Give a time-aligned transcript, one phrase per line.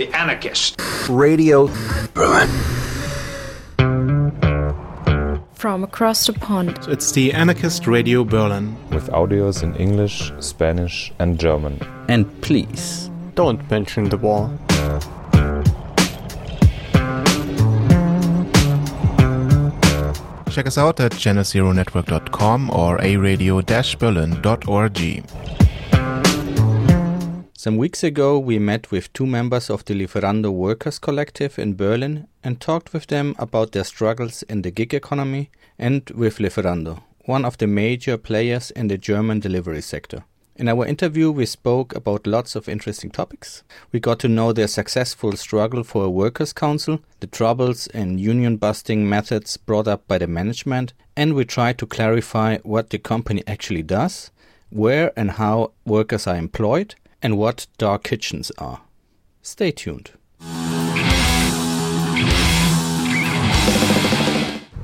[0.00, 0.80] The Anarchist.
[1.10, 1.68] Radio
[2.14, 2.48] Berlin.
[5.52, 6.78] From across the pond.
[6.88, 8.78] It's the Anarchist Radio Berlin.
[8.88, 11.78] With audios in English, Spanish, and German.
[12.08, 14.50] And please, don't mention the war.
[20.50, 25.49] Check us out at generationetwork.com or aradio-berlin.org.
[27.62, 32.26] Some weeks ago, we met with two members of the Lieferando Workers Collective in Berlin
[32.42, 37.44] and talked with them about their struggles in the gig economy and with Lieferando, one
[37.44, 40.24] of the major players in the German delivery sector.
[40.56, 43.62] In our interview, we spoke about lots of interesting topics.
[43.92, 48.56] We got to know their successful struggle for a workers' council, the troubles and union
[48.56, 53.42] busting methods brought up by the management, and we tried to clarify what the company
[53.46, 54.30] actually does,
[54.70, 58.80] where and how workers are employed, and what dark kitchens are.
[59.42, 60.10] Stay tuned.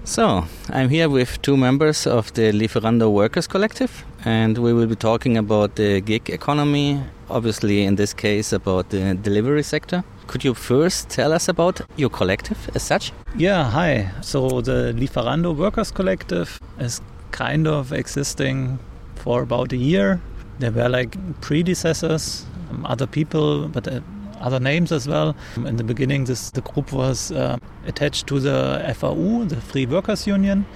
[0.05, 4.95] So, I'm here with two members of the Lieferando Workers Collective, and we will be
[4.95, 10.05] talking about the gig economy, obviously, in this case, about the delivery sector.
[10.29, 13.13] Could you first tell us about your collective as such?
[13.37, 14.11] Yeah, hi.
[14.23, 17.01] So, the Lieferando Workers Collective is
[17.33, 18.79] kind of existing
[19.17, 20.21] for about a year.
[20.59, 24.01] There were like predecessors, um, other people, but uh,
[24.41, 25.35] other names as well.
[25.57, 30.27] In the beginning, this the group was uh, attached to the FAU, the Free Workers
[30.27, 30.67] Union,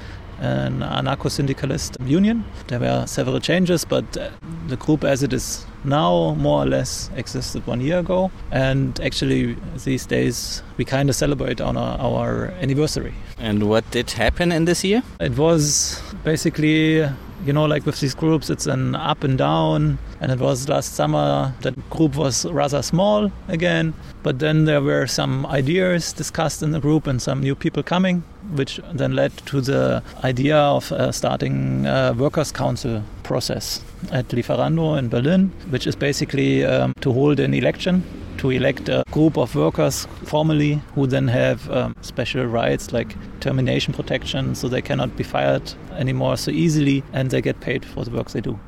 [0.41, 2.45] an anarcho-syndicalist union.
[2.69, 4.31] There were several changes, but uh,
[4.69, 8.31] the group as it is now more or less existed one year ago.
[8.50, 13.15] And actually, these days we kind of celebrate on our, our anniversary.
[13.39, 15.03] And what did happen in this year?
[15.20, 17.09] It was basically
[17.45, 19.99] you know, like with these groups, it's an up and down.
[20.21, 23.95] And it was last summer that group was rather small again.
[24.23, 28.23] But then there were some ideas discussed in the group and some new people coming,
[28.55, 34.99] which then led to the idea of uh, starting a workers' council process at Lieferando
[34.99, 38.03] in Berlin, which is basically um, to hold an election
[38.38, 43.93] to elect a group of workers formally who then have um, special rights like termination
[43.93, 48.11] protection so they cannot be fired anymore so easily and they get paid for the
[48.11, 48.59] work they do.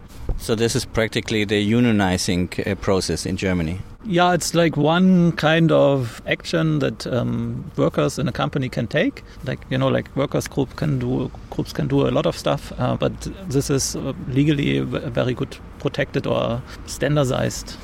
[0.42, 3.78] So this is practically the unionizing uh, process in Germany.
[4.04, 9.22] Yeah, it's like one kind of action that um, workers in a company can take.
[9.44, 12.72] Like you know, like workers group can do groups can do a lot of stuff,
[12.78, 13.12] uh, but
[13.48, 17.76] this is uh, legally very good protected or standardized.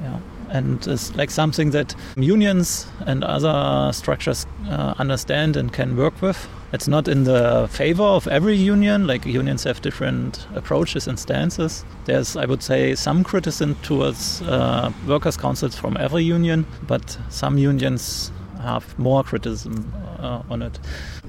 [0.00, 0.18] Yeah
[0.50, 6.48] and it's like something that unions and other structures uh, understand and can work with.
[6.72, 11.84] It's not in the favor of every union, like unions have different approaches and stances.
[12.04, 17.56] There's, I would say, some criticism towards uh, workers' councils from every union, but some
[17.56, 20.78] unions have more criticism uh, on it.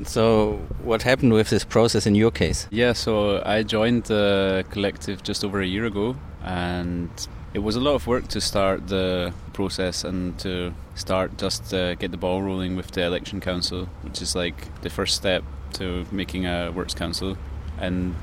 [0.06, 2.68] So, what happened with this process in your case?
[2.72, 7.10] Yeah, so I joined the collective just over a year ago, and
[7.58, 11.96] it was a lot of work to start the process and to start just to
[11.98, 16.06] get the ball rolling with the election council, which is like the first step to
[16.12, 17.36] making a works council.
[17.80, 18.14] And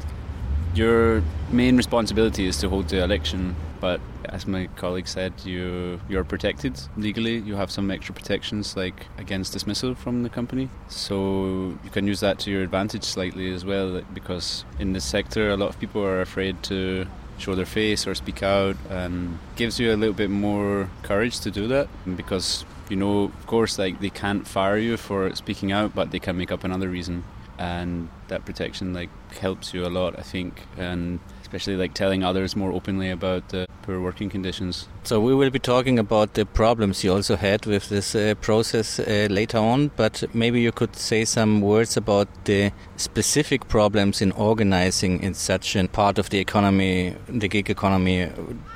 [0.73, 6.23] your main responsibility is to hold the election, but as my colleague said, you you're
[6.23, 7.39] protected legally.
[7.39, 12.21] You have some extra protections like against dismissal from the company, so you can use
[12.21, 14.01] that to your advantage slightly as well.
[14.15, 17.07] Because in this sector, a lot of people are afraid to
[17.39, 21.51] show their face or speak out and gives you a little bit more courage to
[21.51, 25.95] do that because you know of course like they can't fire you for speaking out
[25.95, 27.25] but they can make up another reason.
[27.57, 30.63] And that protection like helps you a lot i think.
[30.77, 31.21] And
[31.55, 34.89] especially like telling others more openly about the poor working conditions.
[35.05, 38.99] So we will be talking about the problems you also had with this uh, process
[38.99, 44.33] uh, later on, but maybe you could say some words about the specific problems in
[44.33, 48.29] organizing in such a part of the economy, the gig economy,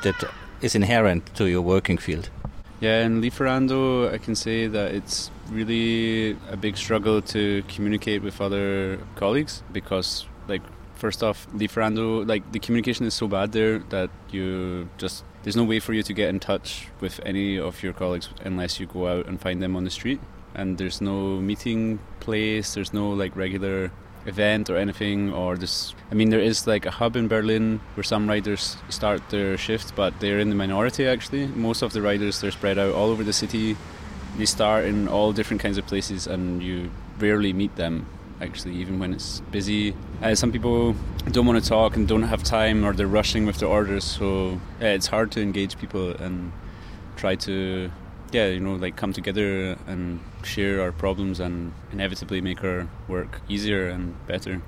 [0.04, 0.14] that
[0.60, 2.30] is inherent to your working field.
[2.80, 8.40] Yeah, in Lieferando, I can say that it's really a big struggle to communicate with
[8.40, 10.62] other colleagues because, like,
[10.98, 15.64] first off, Lieferando, like the communication is so bad there that you just there's no
[15.64, 19.06] way for you to get in touch with any of your colleagues unless you go
[19.06, 20.20] out and find them on the street.
[20.54, 22.74] And there's no meeting place.
[22.74, 23.92] There's no like regular
[24.26, 28.04] event or anything or this I mean there is like a hub in Berlin where
[28.04, 32.40] some riders start their shift but they're in the minority actually most of the riders
[32.40, 33.76] they're spread out all over the city
[34.36, 38.06] they start in all different kinds of places and you rarely meet them
[38.40, 39.94] actually, even when it's busy.
[40.22, 40.94] Uh, some people
[41.30, 44.60] don't want to talk and don't have time, or they're rushing with their orders, so
[44.80, 46.52] it's hard to engage people and
[47.16, 47.90] try to
[48.32, 53.40] yeah, you know, like come together and share our problems and inevitably make our work
[53.48, 54.60] easier and better.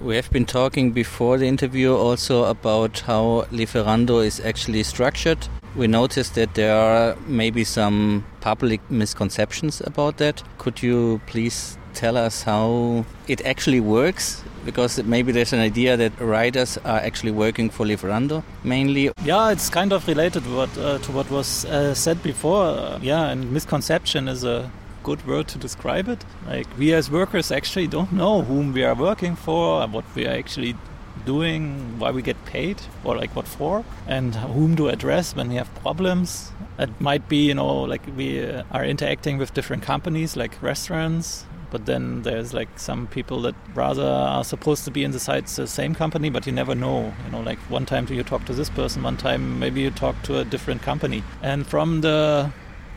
[0.00, 5.48] We have been talking before the interview also about how Lieferando is actually structured.
[5.74, 10.42] We noticed that there are maybe some public misconceptions about that.
[10.58, 14.44] Could you please tell us how it actually works?
[14.64, 19.10] Because maybe there's an idea that riders are actually working for Lieferando mainly.
[19.24, 22.66] Yeah, it's kind of related to what, uh, to what was uh, said before.
[22.66, 24.70] Uh, yeah, and misconception is a
[25.02, 26.24] good word to describe it.
[26.46, 30.36] Like we as workers actually don't know whom we are working for, what we are
[30.38, 30.76] actually
[31.24, 35.56] doing, why we get paid, or like what for, and whom to address when we
[35.56, 36.52] have problems.
[36.78, 41.44] It might be, you know, like we uh, are interacting with different companies, like restaurants,
[41.70, 45.56] but then there's like some people that rather are supposed to be in the sites
[45.56, 48.52] the same company but you never know you know like one time you talk to
[48.52, 52.50] this person one time maybe you talk to a different company and from the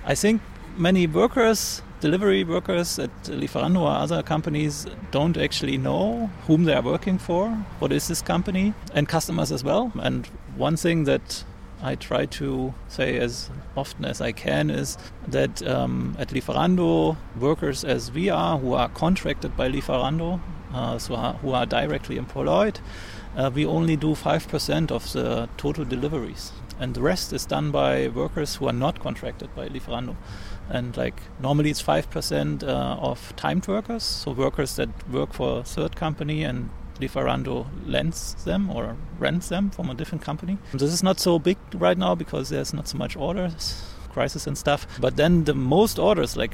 [0.06, 0.42] i think
[0.78, 6.82] many workers delivery workers at Lieferando or other companies don't actually know whom they are
[6.82, 9.92] working for, what is this company, and customers as well.
[10.02, 10.26] And
[10.58, 11.46] one thing that
[11.82, 14.98] I try to say as often as I can is
[15.28, 20.40] that um, at Lieferando, workers as we are, who are contracted by Lieferando,
[20.74, 22.80] uh, so are, who are directly employed,
[23.36, 26.52] uh, we only do 5% of the total deliveries.
[26.80, 30.16] And the rest is done by workers who are not contracted by Lieferando.
[30.70, 35.64] And like normally it's 5% uh, of timed workers, so workers that work for a
[35.64, 36.70] third company and
[37.02, 40.58] Lieferando lends them or rents them from a different company.
[40.74, 44.58] This is not so big right now because there's not so much orders, crisis and
[44.58, 44.88] stuff.
[45.00, 46.54] But then the most orders, like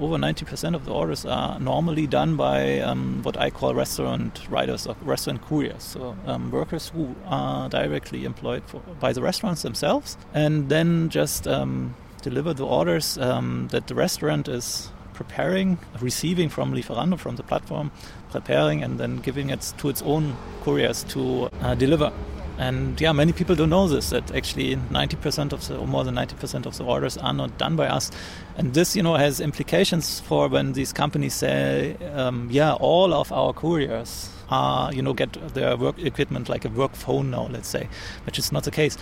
[0.00, 4.86] over 90% of the orders, are normally done by um, what I call restaurant riders
[4.86, 5.82] or restaurant couriers.
[5.82, 11.46] So um, workers who are directly employed for, by the restaurants themselves and then just
[11.46, 17.42] um, deliver the orders um, that the restaurant is preparing, receiving from Lieferando, from the
[17.42, 17.90] platform,
[18.30, 22.10] preparing and then giving it to its own couriers to uh, deliver.
[22.56, 26.14] And yeah, many people don't know this that actually 90% of the, or more than
[26.14, 28.10] 90% of the orders are not done by us.
[28.56, 33.30] And this, you know, has implications for when these companies say, um, yeah, all of
[33.30, 37.68] our couriers are, you know, get their work equipment like a work phone now, let's
[37.68, 37.88] say,
[38.24, 38.96] which is not the case.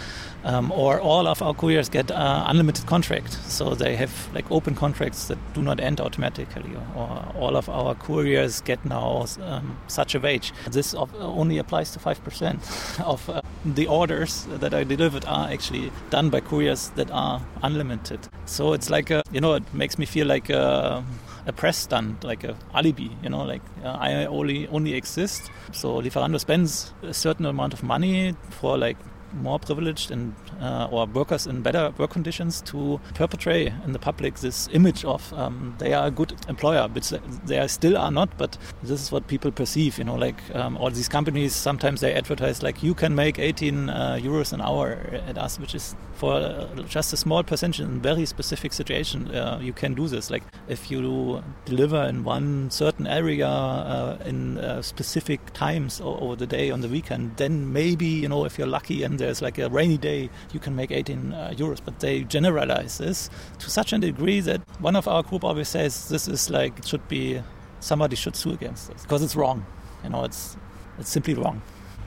[0.45, 4.75] Um, or all of our couriers get uh, unlimited contract, so they have like open
[4.75, 6.77] contracts that do not end automatically.
[6.95, 10.53] Or all of our couriers get now um, such a wage.
[10.71, 12.61] This only applies to five percent
[13.05, 18.21] of uh, the orders that are delivered are actually done by couriers that are unlimited.
[18.47, 21.05] So it's like a, you know, it makes me feel like a,
[21.49, 23.09] a press stunt, like a alibi.
[23.23, 25.51] You know, like uh, I only only exist.
[25.73, 28.99] So Lieferando spends a certain amount of money for like
[29.33, 34.37] more privileged and uh, or workers in better work conditions to perpetrate in the public
[34.37, 37.11] this image of um, they are a good employer, which
[37.45, 38.37] they still are not.
[38.39, 39.99] But this is what people perceive.
[39.99, 43.89] You know, like um, all these companies sometimes they advertise like you can make 18
[43.89, 48.01] uh, euros an hour at us, which is for uh, just a small percentage in
[48.01, 49.35] very specific situation.
[49.35, 50.31] Uh, you can do this.
[50.31, 56.47] Like if you deliver in one certain area uh, in uh, specific times over the
[56.47, 59.69] day on the weekend, then maybe you know if you're lucky and there's like a
[59.69, 61.81] rainy day, you can make 18 uh, euros.
[61.85, 66.09] But they generalize this to such a degree that one of our group always says
[66.09, 67.43] this is like it should be
[67.81, 69.65] somebody should sue against this because it's wrong.
[70.05, 70.57] You know, it's
[70.99, 71.63] it's simply wrong.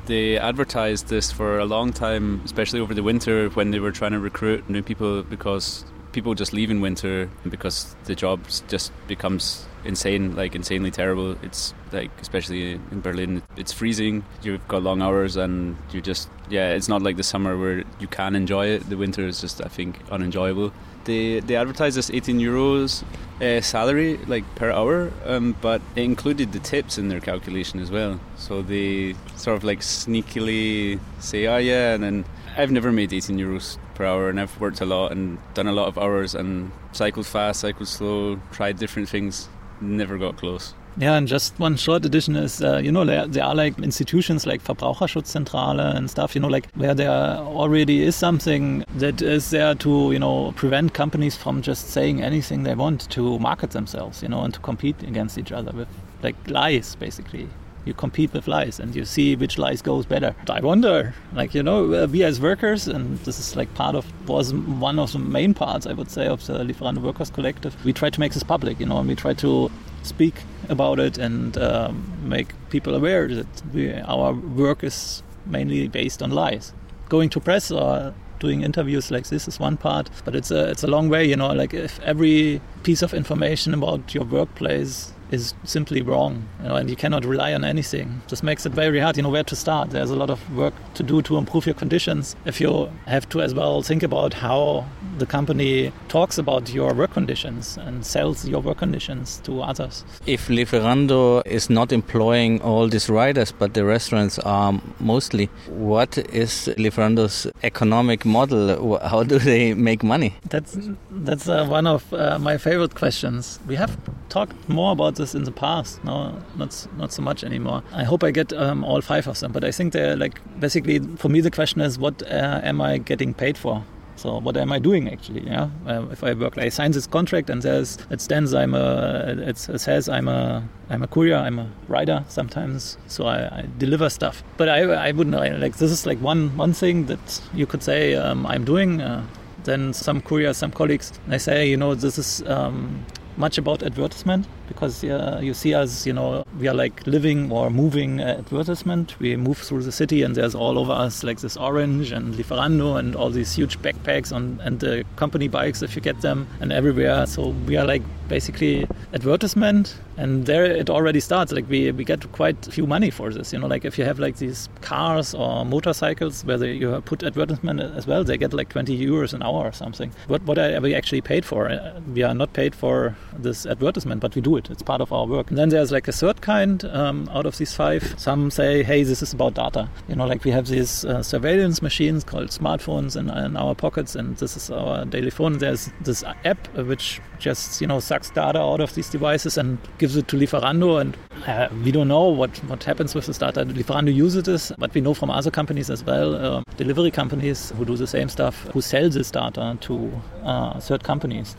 [0.05, 4.11] They advertised this for a long time, especially over the winter when they were trying
[4.11, 9.65] to recruit new people because people just leave in winter because the job just becomes
[9.85, 11.35] insane, like insanely terrible.
[11.43, 14.23] It's like especially in Berlin, it's freezing.
[14.41, 18.07] You've got long hours, and you just yeah, it's not like the summer where you
[18.07, 18.89] can enjoy it.
[18.89, 20.73] The winter is just I think unenjoyable.
[21.05, 23.03] They they advertised this 18 euros
[23.41, 27.89] uh, salary like per hour, um, but it included the tips in their calculation as
[27.89, 28.19] well.
[28.35, 32.25] So they sort of like sneakily say, oh yeah, and then
[32.57, 35.71] I've never made 18 euros per hour, and I've worked a lot and done a
[35.71, 39.47] lot of hours and cycled fast, cycled slow, tried different things,
[39.79, 40.73] never got close.
[40.97, 44.45] Yeah, and just one short addition is, uh, you know, there, there, are like institutions
[44.45, 49.73] like Verbraucherschutzzentrale and stuff, you know, like where there already is something that is there
[49.75, 54.27] to, you know, prevent companies from just saying anything they want to market themselves, you
[54.27, 55.87] know, and to compete against each other with
[56.23, 57.47] like lies, basically
[57.85, 60.35] you compete with lies and you see which lies goes better.
[60.49, 64.05] I wonder, like you know, uh, we as workers, and this is like part of
[64.27, 67.73] was one of the main parts I would say of the Lieferando Workers Collective.
[67.85, 69.71] We try to make this public, you know, and we try to
[70.03, 70.35] speak
[70.69, 76.31] about it and um, make people aware that we, our work is mainly based on
[76.31, 76.73] lies.
[77.09, 80.83] Going to press or doing interviews like this is one part, but it's a it's
[80.83, 81.25] a long way.
[81.25, 86.69] You know, like if every piece of information about your workplace is simply wrong, you
[86.69, 88.21] know, and you cannot rely on anything.
[88.27, 89.91] Just makes it very hard, you know, where to start.
[89.91, 92.35] There's a lot of work to do to improve your conditions.
[92.45, 94.85] If you have to as well think about how
[95.17, 100.03] the company talks about your work conditions and sells your work conditions to others.
[100.25, 106.69] If Lieferando is not employing all these riders, but the restaurants are mostly, what is
[106.77, 108.99] Lieferando's economic model?
[108.99, 110.35] How do they make money?
[110.49, 110.77] That's
[111.11, 113.59] that's uh, one of uh, my favorite questions.
[113.67, 113.97] We have
[114.29, 116.03] talked more about this in the past.
[116.03, 116.15] No,
[116.55, 117.83] not not so much anymore.
[117.93, 119.51] I hope I get um, all five of them.
[119.51, 122.97] But I think they're like basically for me the question is what uh, am I
[122.97, 123.83] getting paid for?
[124.21, 125.43] So what am I doing actually?
[125.47, 129.35] Yeah, uh, if I work, I sign this contract and says it stands I'm a
[129.49, 134.09] it says I'm a I'm a courier, I'm a rider sometimes, so I, I deliver
[134.09, 134.43] stuff.
[134.57, 138.15] But I I wouldn't like this is like one one thing that you could say
[138.15, 139.01] um, I'm doing.
[139.01, 139.25] Uh,
[139.63, 143.05] then some couriers, some colleagues, they say, you know, this is um,
[143.37, 147.69] much about advertisement because uh, you see us, you know, we are like living or
[147.69, 149.19] moving advertisement.
[149.19, 152.97] We move through the city and there's all over us like this orange and Lieferando
[152.97, 156.71] and all these huge backpacks on, and the company bikes if you get them and
[156.71, 157.25] everywhere.
[157.25, 161.51] So we are like basically advertisement and there it already starts.
[161.51, 164.19] Like we, we get quite few money for this you know like if you have
[164.19, 168.69] like these cars or motorcycles where they, you put advertisement as well they get like
[168.69, 170.11] 20 euros an hour or something.
[170.27, 171.69] What what are we actually paid for?
[171.69, 174.69] Uh, we are not paid for this advertisement but we do it.
[174.69, 175.49] It's part of our work.
[175.49, 179.03] And then there's like a third kind um, out of these five some say hey
[179.03, 179.89] this is about data.
[180.07, 184.15] You know like we have these uh, surveillance machines called smartphones in, in our pockets
[184.15, 185.57] and this is our daily phone.
[185.57, 190.17] There's this app which just you know sucks data out of these devices and gives
[190.17, 190.99] it to Lieferando.
[190.99, 191.15] And
[191.47, 193.63] uh, we don't know what, what happens with this data.
[193.63, 197.85] Lieferando uses this, but we know from other companies as well, uh, delivery companies who
[197.85, 201.55] do the same stuff, who sell this data to uh, third companies.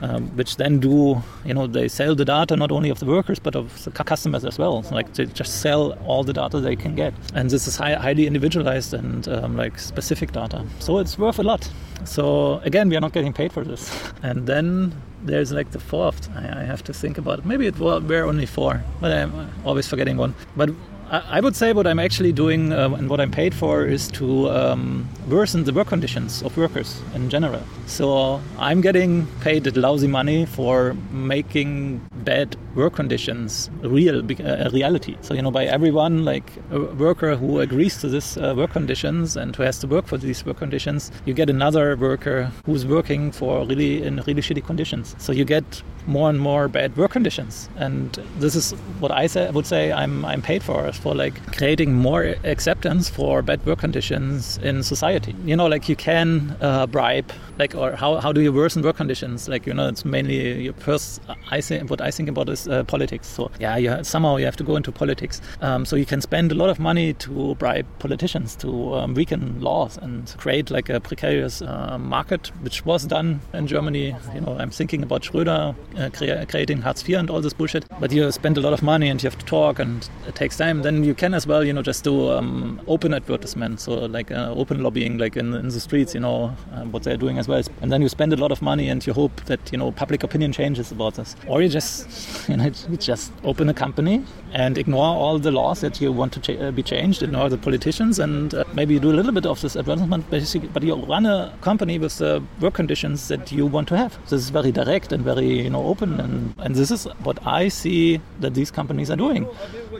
[0.00, 3.40] Um, which then do, you know, they sell the data not only of the workers
[3.40, 4.84] but of the customers as well.
[4.92, 8.28] Like they just sell all the data they can get, and this is high, highly
[8.28, 10.64] individualized and um, like specific data.
[10.78, 11.68] So it's worth a lot.
[12.04, 13.90] So again, we are not getting paid for this.
[14.22, 16.28] And then there's like the fourth.
[16.34, 17.44] I, I have to think about it.
[17.44, 20.34] Maybe it were only four, but I'm always forgetting one.
[20.56, 20.70] But
[21.10, 24.50] I would say what I'm actually doing uh, and what I'm paid for is to
[24.50, 27.62] um, worsen the work conditions of workers in general.
[27.86, 35.16] So I'm getting paid lousy money for making bad work conditions real, a reality.
[35.22, 39.34] So you know, by everyone, like a worker who agrees to this uh, work conditions
[39.34, 43.32] and who has to work for these work conditions, you get another worker who's working
[43.32, 45.16] for really in really shitty conditions.
[45.18, 49.50] So you get more and more bad work conditions, and this is what I say,
[49.50, 54.58] would say I'm I'm paid for for like creating more acceptance for bad work conditions
[54.58, 55.34] in society.
[55.44, 58.96] You know, like you can uh, bribe, like or how, how do you worsen work
[58.96, 59.48] conditions?
[59.48, 61.20] Like you know, it's mainly your first.
[61.50, 63.26] I think what I think about is uh, politics.
[63.28, 65.40] So yeah, you somehow you have to go into politics.
[65.60, 69.60] Um, so you can spend a lot of money to bribe politicians to um, weaken
[69.60, 74.14] laws and create like a precarious uh, market, which was done in Germany.
[74.34, 77.84] You know, I'm thinking about Schröder uh, crea- creating Hartz IV and all this bullshit.
[78.00, 80.56] But you spend a lot of money and you have to talk and it takes
[80.56, 80.82] time.
[80.82, 84.52] Then you can as well, you know, just do um, open advertisement, so like uh,
[84.56, 87.62] open lobbying, like in, in the streets, you know, uh, what they're doing as well.
[87.80, 90.22] And then you spend a lot of money and you hope that you know public
[90.22, 94.78] opinion changes about this, or you just you know you just open a company and
[94.78, 98.64] ignore all the laws that you want to be changed, ignore the politicians, and uh,
[98.74, 101.98] maybe you do a little bit of this advertisement, basically, but you run a company
[101.98, 104.18] with the work conditions that you want to have.
[104.24, 107.68] This is very direct and very you know open, and, and this is what I
[107.68, 109.48] see that these companies are doing.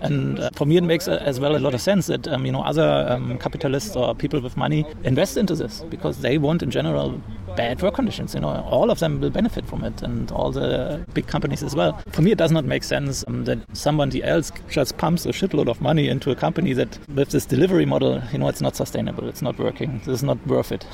[0.02, 2.46] And uh, for me, it makes uh, as well a lot of sense that um,
[2.46, 6.62] you know other um, capitalists or people with money invest into this because they want,
[6.62, 7.20] in general,
[7.58, 8.34] bad work conditions.
[8.34, 11.74] You know, all of them will benefit from it, and all the big companies as
[11.74, 11.92] well.
[12.12, 15.68] For me, it does not make sense um, that somebody else just pumps a shitload
[15.68, 19.28] of money into a company that, with this delivery model, you know, it's not sustainable.
[19.28, 19.98] It's not working.
[20.04, 20.86] This is not worth it.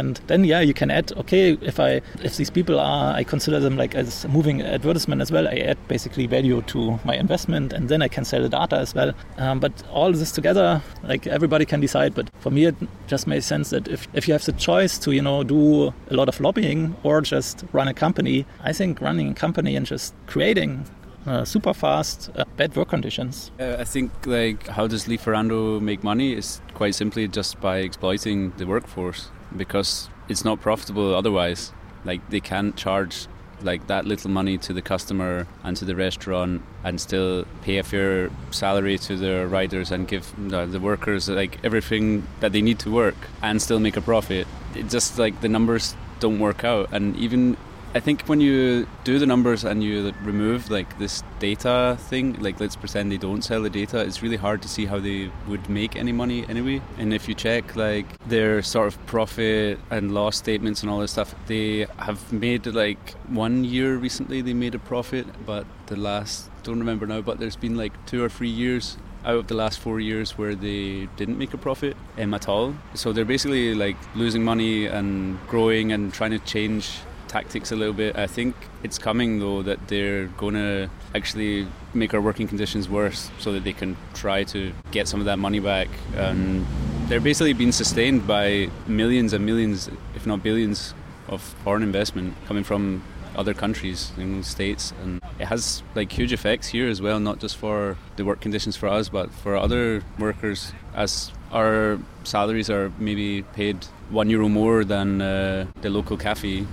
[0.00, 1.12] And then, yeah, you can add.
[1.22, 5.30] Okay, if I if these people are, I consider them like as moving advertisement as
[5.30, 5.46] well.
[5.46, 8.94] I add basically value to my investment, and then I can sell the data as
[8.94, 9.12] well.
[9.36, 12.14] Um, but all this together, like everybody can decide.
[12.14, 15.12] But for me, it just makes sense that if if you have the choice to,
[15.12, 18.46] you know, do a lot of lobbying or just run a company.
[18.62, 20.86] I think running a company and just creating
[21.26, 23.50] uh, super fast, uh, bad work conditions.
[23.60, 28.52] Uh, I think like how does Lieferando make money is quite simply just by exploiting
[28.56, 31.72] the workforce because it's not profitable otherwise.
[32.04, 33.26] Like they can't charge
[33.62, 37.82] like that little money to the customer and to the restaurant and still pay a
[37.82, 42.90] fair salary to the riders and give the, workers like everything that they need to
[42.90, 44.46] work and still make a profit.
[44.74, 47.56] It just like the numbers don't work out and even
[47.94, 52.60] I think when you do the numbers and you remove like this data thing, like
[52.60, 55.70] let's pretend they don't sell the data, it's really hard to see how they would
[55.70, 56.82] make any money anyway.
[56.98, 61.12] And if you check like their sort of profit and loss statements and all this
[61.12, 66.50] stuff, they have made like one year recently they made a profit, but the last
[66.64, 69.80] don't remember now, but there's been like two or three years out of the last
[69.80, 72.74] four years where they didn't make a profit um, at all.
[72.94, 77.94] So they're basically like losing money and growing and trying to change tactics a little
[77.94, 78.16] bit.
[78.16, 83.30] I think it's coming though that they're going to actually make our working conditions worse
[83.38, 85.88] so that they can try to get some of that money back.
[86.16, 86.66] And
[87.06, 90.94] they're basically being sustained by millions and millions, if not billions,
[91.28, 93.02] of foreign investment coming from
[93.36, 97.20] other countries, the states, and it has like huge effects here as well.
[97.20, 102.68] Not just for the work conditions for us, but for other workers, as our salaries
[102.68, 106.66] are maybe paid one euro more than uh, the local cafe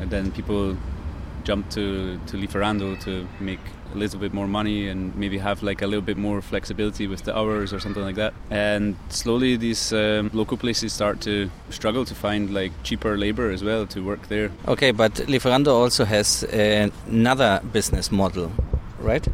[0.00, 0.76] and then people
[1.44, 3.60] jump to to Lieferando to make
[3.94, 7.24] a little bit more money and maybe have like a little bit more flexibility with
[7.24, 8.32] the hours or something like that.
[8.50, 13.64] And slowly these um, local places start to struggle to find like cheaper labor as
[13.64, 14.50] well to work there.
[14.68, 18.52] Okay, but Lieferando also has another business model,
[19.00, 19.26] right?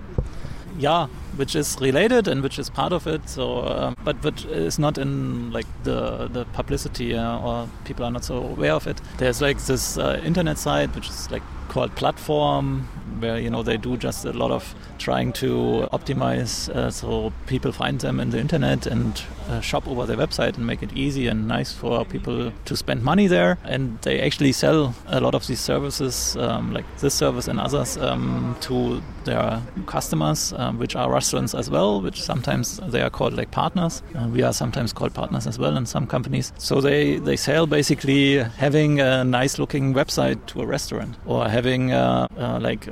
[0.79, 3.29] Yeah, which is related and which is part of it.
[3.29, 8.11] So, uh, but which is not in like the the publicity uh, or people are
[8.11, 9.01] not so aware of it.
[9.19, 11.43] There's like this uh, internet site which is like
[11.77, 12.89] called Platform,
[13.21, 17.71] where you know they do just a lot of trying to optimize uh, so people
[17.71, 21.27] find them in the internet and uh, shop over their website and make it easy
[21.27, 23.59] and nice for people to spend money there.
[23.65, 27.97] And they actually sell a lot of these services, um, like this service and others,
[27.99, 33.35] um, to their customers, um, which are restaurants as well, which sometimes they are called
[33.35, 34.03] like partners.
[34.33, 36.53] We are sometimes called partners as well in some companies.
[36.59, 41.66] So they, they sell basically having a nice looking website to a restaurant or having
[41.67, 42.85] uh, uh, like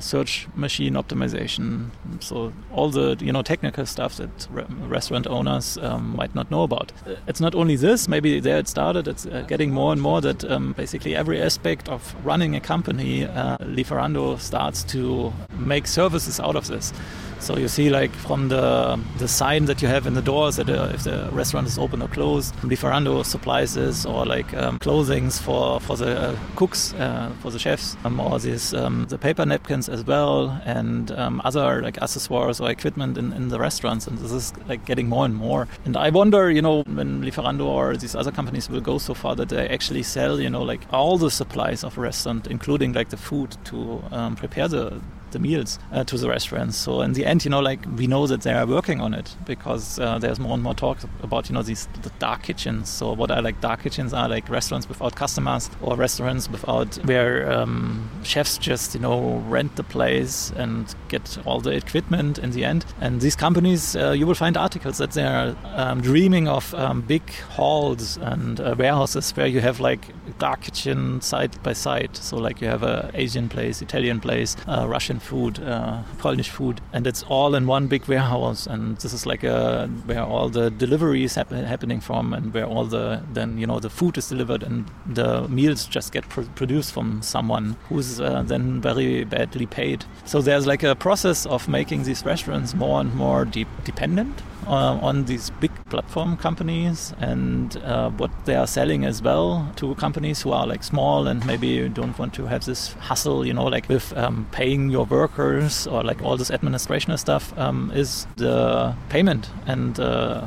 [0.00, 1.90] search machine optimization.
[2.20, 6.62] So all the you know technical stuff that re- restaurant owners um, might not know
[6.62, 6.92] about.
[7.26, 8.08] It's not only this.
[8.08, 9.08] Maybe there it started.
[9.08, 13.24] It's uh, getting more and more that um, basically every aspect of running a company,
[13.24, 16.92] uh, Lieferando starts to make services out of this.
[17.40, 20.68] So you see, like from the the sign that you have in the doors that
[20.68, 25.40] uh, if the restaurant is open or closed, Lieferando supplies this, or like um, clothings
[25.40, 29.46] for for the uh, cooks, uh, for the chefs, um, or these um, the paper
[29.46, 34.06] napkins as well, and um, other like accessories or equipment in, in the restaurants.
[34.06, 35.66] And this is like getting more and more.
[35.86, 39.34] And I wonder, you know, when Lieferando or these other companies will go so far
[39.36, 43.08] that they actually sell, you know, like all the supplies of a restaurant, including like
[43.08, 45.00] the food to um, prepare the
[45.32, 46.76] the meals uh, to the restaurants.
[46.76, 49.36] So in the end, you know, like we know that they are working on it
[49.46, 52.88] because uh, there's more and more talk about you know these the dark kitchens.
[52.88, 57.50] So what I like dark kitchens are like restaurants without customers or restaurants without where
[57.50, 62.64] um, chefs just you know rent the place and get all the equipment in the
[62.64, 62.84] end.
[63.00, 67.02] And these companies, uh, you will find articles that they are um, dreaming of um,
[67.02, 70.00] big halls and uh, warehouses where you have like
[70.38, 72.16] dark kitchen side by side.
[72.16, 77.06] So like you have a Asian place, Italian place, Russian food, uh, Polish food, and
[77.06, 78.66] it's all in one big warehouse.
[78.66, 82.84] And this is like a, where all the deliveries happen, happening from, and where all
[82.84, 86.92] the then you know the food is delivered, and the meals just get pr- produced
[86.92, 90.04] from someone who's uh, then very badly paid.
[90.24, 94.49] So there's like a process of making these restaurants more and more deep dependent uh,
[94.66, 100.42] on these big platform companies and uh, what they are selling as well to companies
[100.42, 103.88] who are like small and maybe don't want to have this hustle, you know, like
[103.88, 109.48] with um, paying your workers or like all this administrative stuff um, is the payment
[109.66, 110.46] and uh,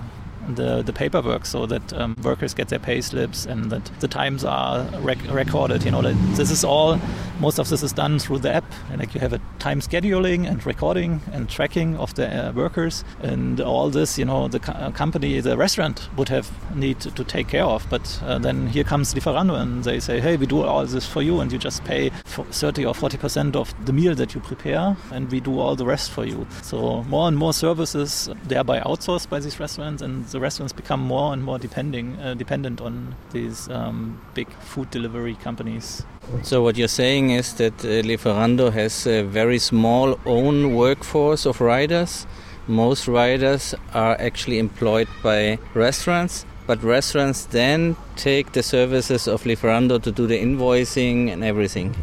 [0.50, 4.44] the, the paperwork so that um, workers get their pay slips and that the times
[4.44, 5.84] are rec- recorded.
[5.84, 7.00] You know, this is all,
[7.40, 8.66] most of this is done through the app.
[8.90, 13.04] And like you have a time scheduling and recording and tracking of the uh, workers
[13.22, 17.24] and all this, you know, the co- company, the restaurant would have need to, to
[17.24, 17.86] take care of.
[17.90, 21.22] But uh, then here comes Lieferando and they say, hey, we do all this for
[21.22, 25.32] you and you just pay 30 or 40% of the meal that you prepare and
[25.32, 26.46] we do all the rest for you.
[26.62, 31.32] So more and more services thereby outsourced by these restaurants and the restaurants become more
[31.32, 36.04] and more depending uh, dependent on these um, big food delivery companies.
[36.42, 41.62] So what you're saying is that uh, Lieferando has a very small own workforce of
[41.62, 42.28] riders.
[42.68, 50.02] Most riders are actually employed by restaurants, but restaurants then take the services of Lieferando
[50.02, 51.96] to do the invoicing and everything.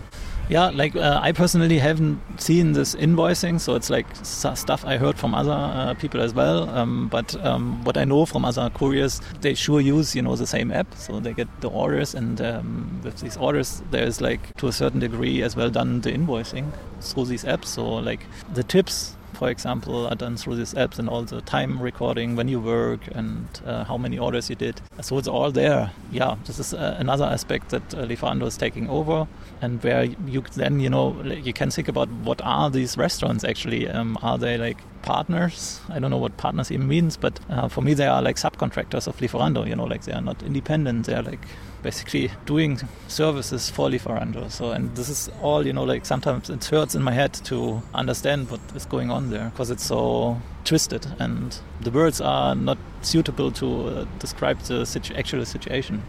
[0.50, 5.16] Yeah, like uh, I personally haven't seen this invoicing, so it's like stuff I heard
[5.16, 6.68] from other uh, people as well.
[6.70, 10.48] Um, but um, what I know from other couriers, they sure use you know the
[10.48, 14.66] same app, so they get the orders, and um, with these orders, there's like to
[14.66, 17.66] a certain degree as well done the invoicing through these apps.
[17.66, 21.80] So like the tips for example, are done through these apps and all the time
[21.80, 24.82] recording when you work and uh, how many orders you did.
[25.00, 25.92] So it's all there.
[26.12, 29.26] Yeah, this is uh, another aspect that uh, Lieferando is taking over,
[29.62, 33.88] and where you then you know you can think about what are these restaurants actually?
[33.88, 35.80] Um, are they like partners?
[35.88, 39.06] I don't know what partners even means, but uh, for me they are like subcontractors
[39.06, 39.66] of Lieferando.
[39.66, 41.06] You know, like they are not independent.
[41.06, 41.46] They are like
[41.82, 44.50] basically doing services for Lieferando.
[44.50, 47.82] So, and this is all, you know, like sometimes it hurts in my head to
[47.94, 52.78] understand what is going on there because it's so twisted and the words are not
[53.02, 56.02] suitable to uh, describe the situ- actual situation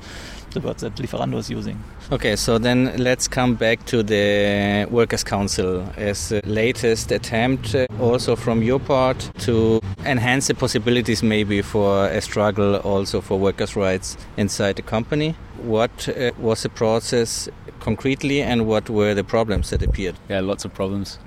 [0.52, 1.82] the words that Lieferando is using.
[2.12, 7.88] Okay, so then let's come back to the Workers' Council as a latest attempt, uh,
[8.00, 13.76] also from your part, to enhance the possibilities maybe for a struggle also for workers'
[13.76, 15.36] rights inside the company.
[15.62, 20.16] What uh, was the process concretely, and what were the problems that appeared?
[20.30, 21.20] Yeah, lots of problems.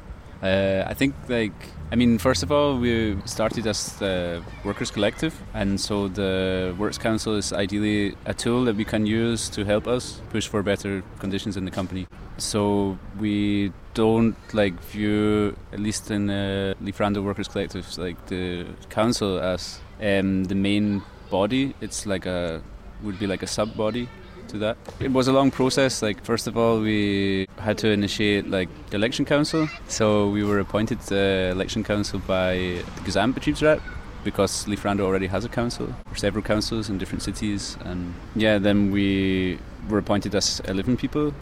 [0.42, 1.52] Uh, I think like
[1.92, 6.98] I mean, first of all, we started as the workers' collective, and so the Works
[6.98, 11.04] Council is ideally a tool that we can use to help us push for better
[11.20, 12.06] conditions in the company.
[12.36, 19.38] So we don't like view, at least in the Lieferando Workers Collective, like the council
[19.38, 21.74] as um, the main body.
[21.80, 22.60] It's like a
[23.04, 24.08] would be like a sub body
[24.48, 24.76] to that.
[25.00, 26.02] It was a long process.
[26.02, 29.68] Like first of all, we had to initiate like the election council.
[29.88, 32.54] So we were appointed the election council by
[32.96, 33.80] the Gesamtbetriebsrat
[34.24, 37.76] because Lieferando already has a council or several councils in different cities.
[37.84, 41.32] And yeah, then we were appointed as 11 people,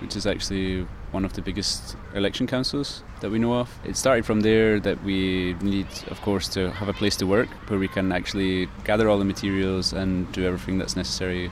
[0.00, 3.70] which is actually one of the biggest election councils that we know of.
[3.84, 7.48] It started from there that we need, of course, to have a place to work
[7.68, 11.50] where we can actually gather all the materials and do everything that's necessary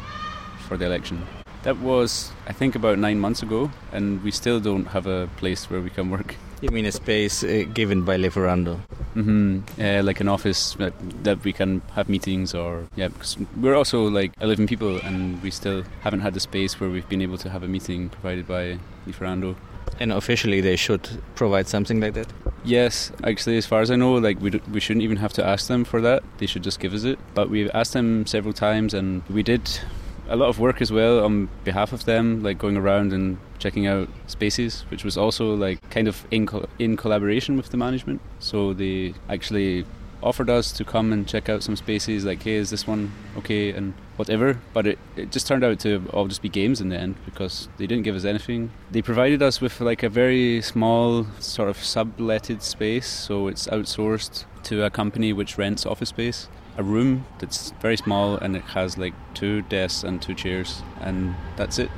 [0.64, 1.26] for the election.
[1.62, 5.70] That was, I think, about nine months ago, and we still don't have a place
[5.70, 6.34] where we can work.
[6.60, 8.80] You mean a space uh, given by Lieferando?
[9.14, 9.80] Mm-hmm.
[9.80, 10.92] Uh, like an office that,
[11.24, 15.50] that we can have meetings, or yeah, because we're also like 11 people, and we
[15.50, 18.78] still haven't had a space where we've been able to have a meeting provided by
[19.06, 19.56] Lieferando.
[20.00, 22.26] And officially, they should provide something like that.
[22.64, 25.46] Yes, actually, as far as I know, like we d- we shouldn't even have to
[25.46, 26.22] ask them for that.
[26.38, 27.18] They should just give us it.
[27.34, 29.80] But we've asked them several times, and we did
[30.28, 33.86] a lot of work as well on behalf of them, like going around and checking
[33.86, 38.20] out spaces, which was also like kind of in co- in collaboration with the management.
[38.38, 39.84] So they actually
[40.22, 43.70] offered us to come and check out some spaces, like, hey, is this one okay,
[43.70, 44.58] and whatever.
[44.72, 47.68] But it, it just turned out to all just be games in the end because
[47.76, 48.70] they didn't give us anything.
[48.90, 54.44] They provided us with like a very small sort of subletted space, so it's outsourced
[54.64, 58.98] to a company which rents office space a room that's very small and it has
[58.98, 61.90] like two desks and two chairs and that's it.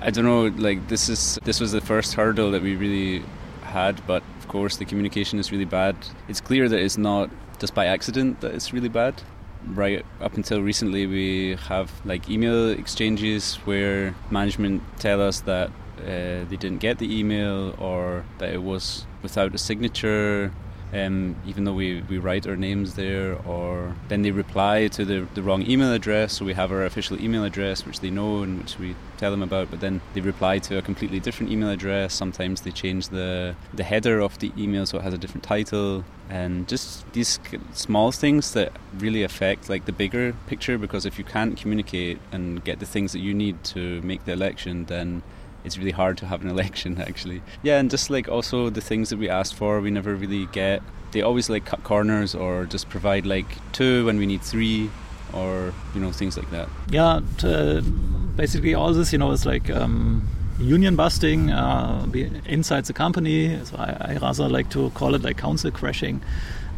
[0.00, 3.24] I don't know, like this is this was the first hurdle that we really
[3.62, 5.96] had, but of course the communication is really bad.
[6.28, 9.22] It's clear that it's not just by accident that it's really bad.
[9.66, 16.48] Right up until recently, we have like email exchanges where management tell us that uh,
[16.48, 20.50] they didn't get the email or that it was without a signature
[20.92, 25.26] um, even though we, we write our names there, or then they reply to the,
[25.34, 26.34] the wrong email address.
[26.34, 29.42] So we have our official email address, which they know and which we tell them
[29.42, 32.14] about, but then they reply to a completely different email address.
[32.14, 36.04] Sometimes they change the, the header of the email so it has a different title.
[36.28, 37.40] And just these
[37.72, 42.62] small things that really affect like the bigger picture because if you can't communicate and
[42.64, 45.22] get the things that you need to make the election, then
[45.64, 47.42] it's really hard to have an election actually.
[47.62, 50.82] Yeah, and just like also the things that we asked for, we never really get.
[51.12, 54.90] They always like cut corners or just provide like two when we need three,
[55.32, 56.68] or you know things like that.
[56.90, 57.20] Yeah,
[58.36, 59.70] basically all this you know is like.
[59.70, 60.28] Um,
[60.60, 62.06] union busting uh,
[62.44, 63.58] inside the company.
[63.64, 66.20] So I, I, rather like to call it like council crashing,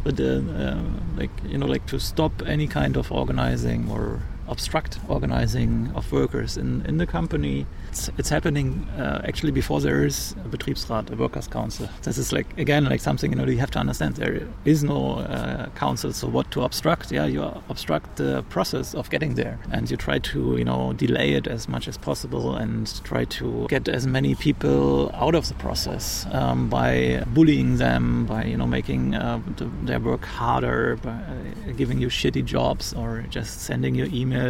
[0.03, 0.81] but uh, uh,
[1.17, 6.57] like you know like to stop any kind of organizing or obstruct organizing of workers
[6.57, 7.65] in, in the company.
[7.89, 11.87] It's, it's happening uh, actually before there is a Betriebsrat, a workers' council.
[12.01, 14.15] This is like, again, like something you know you have to understand.
[14.15, 17.11] There is no uh, council, so what to obstruct?
[17.11, 21.33] Yeah, you obstruct the process of getting there, and you try to you know delay
[21.33, 25.55] it as much as possible and try to get as many people out of the
[25.55, 31.11] process um, by bullying them, by you know making uh, the, their work harder, by
[31.11, 34.42] uh, giving you shitty jobs or just sending you emails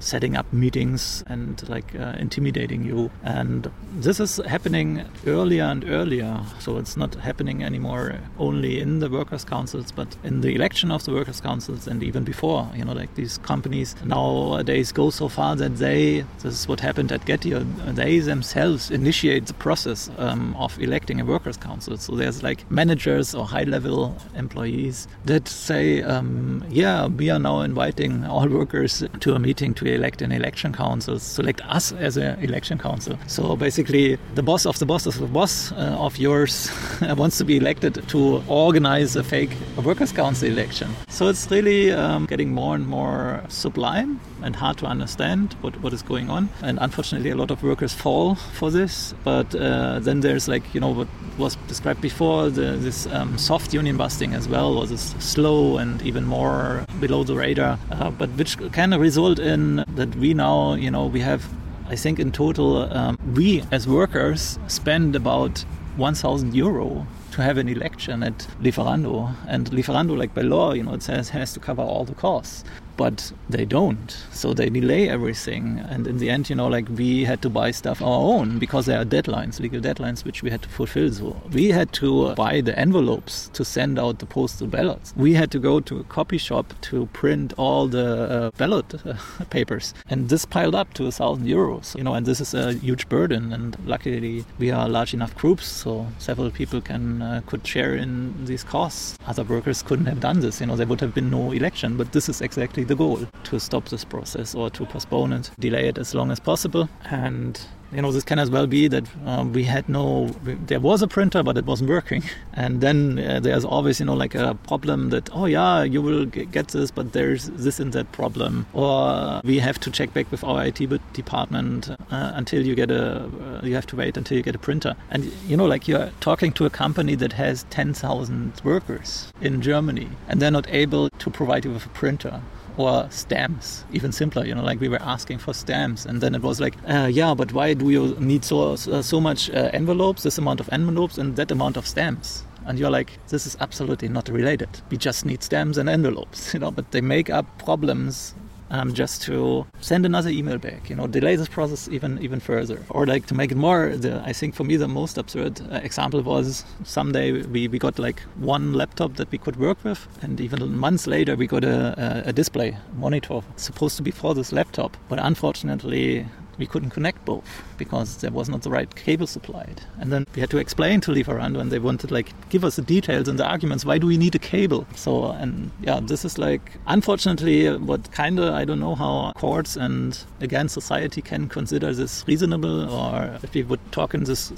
[0.00, 3.10] setting up meetings, and like uh, intimidating you.
[3.22, 6.40] And this is happening earlier and earlier.
[6.60, 11.04] So it's not happening anymore only in the workers' councils, but in the election of
[11.04, 12.70] the workers' councils and even before.
[12.74, 17.12] You know, like these companies nowadays go so far that they, this is what happened
[17.12, 21.96] at Getir, they themselves initiate the process um, of electing a workers' council.
[21.96, 27.60] So there's like managers or high level employees that say, um, yeah, we are now
[27.60, 32.38] inviting all workers to a meeting to elect an election council, select us as an
[32.44, 33.18] election council.
[33.26, 36.70] So basically, the boss of the boss of the boss uh, of yours
[37.16, 40.90] wants to be elected to organize a fake workers' council election.
[41.08, 45.94] So it's really um, getting more and more sublime and hard to understand what, what
[45.94, 46.50] is going on.
[46.60, 49.14] And unfortunately, a lot of workers fall for this.
[49.24, 51.08] But uh, then there's like, you know, what
[51.38, 56.02] was described before the, this um, soft union busting as well, or this slow and
[56.02, 60.90] even more below the radar, uh, but which can result in that we now, you
[60.90, 61.44] know, we have
[61.86, 65.64] I think in total, um, we as workers spend about
[65.96, 69.34] 1,000 euro to have an election at Lieferando.
[69.46, 72.64] And Lieferando, like by law, you know, it says has to cover all the costs
[72.96, 74.10] but they don't.
[74.32, 75.80] So they delay everything.
[75.88, 78.86] And in the end, you know, like we had to buy stuff our own because
[78.86, 81.12] there are deadlines, legal deadlines, which we had to fulfill.
[81.12, 85.12] So we had to buy the envelopes to send out the postal ballots.
[85.16, 89.14] We had to go to a copy shop to print all the uh, ballot uh,
[89.50, 89.94] papers.
[90.08, 93.08] And this piled up to a thousand euros, you know, and this is a huge
[93.08, 93.52] burden.
[93.52, 98.44] And luckily, we are large enough groups, so several people can uh, could share in
[98.44, 99.18] these costs.
[99.26, 101.96] Other workers couldn't have done this, you know, there would have been no election.
[101.96, 105.88] But this is exactly the goal to stop this process or to postpone it, delay
[105.88, 106.88] it as long as possible.
[107.04, 107.60] And
[107.94, 111.06] you know, this can as well be that um, we had no, there was a
[111.06, 112.22] printer, but it wasn't working.
[112.56, 116.24] And then uh, there's always, you know, like a problem that, oh yeah, you will
[116.24, 118.66] get this, but there's this and that problem.
[118.72, 120.78] Or we have to check back with our IT
[121.12, 124.58] department uh, until you get a, uh, you have to wait until you get a
[124.58, 124.94] printer.
[125.10, 130.08] And, you know, like you're talking to a company that has 10,000 workers in Germany
[130.28, 132.40] and they're not able to provide you with a printer
[132.76, 136.04] or stamps even simpler you know like we were asking for stamps.
[136.06, 139.20] And then it was like uh, yeah but why do you need so uh, so
[139.20, 142.44] much uh, envelopes this amount of envelopes and that amount of stamps?
[142.66, 144.68] And you're like this is absolutely not related.
[144.90, 148.34] We just need stamps and envelopes you know but they make up problems
[148.70, 152.82] um, just to send another email back, you know, delay this process even even further,
[152.90, 153.96] or like to make it more.
[153.96, 157.98] The, I think for me the most absurd uh, example was someday we, we got
[157.98, 162.22] like one laptop that we could work with, and even months later we got a,
[162.26, 166.26] a, a display monitor supposed to be for this laptop, but unfortunately
[166.58, 167.44] we couldn't connect both
[167.76, 169.82] because there was not the right cable supplied.
[169.98, 172.82] And then we had to explain to Lieferando and they wanted like give us the
[172.82, 173.84] details and the arguments.
[173.84, 174.86] Why do we need a cable?
[174.94, 179.76] So and yeah, this is like unfortunately what kind of I don't know how courts
[179.76, 184.52] and again society can consider this reasonable or if we would talk in this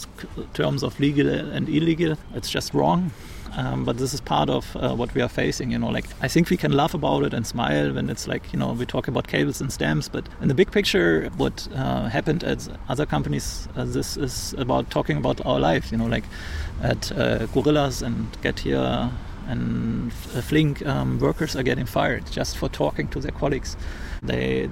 [0.55, 3.11] terms of legal and illegal, it's just wrong.
[3.57, 5.71] Um, but this is part of uh, what we are facing.
[5.71, 8.53] You know, like I think we can laugh about it and smile when it's like
[8.53, 10.09] you know we talk about cables and stamps.
[10.11, 14.91] But in the big picture, what uh, happened at other companies, uh, this is about
[14.91, 15.91] talking about our life.
[15.91, 16.25] You know, like
[16.83, 19.11] at uh, Gorillas and Getir
[19.49, 23.77] and Flink, um, workers are getting fired just for talking to their colleagues.
[24.23, 24.69] They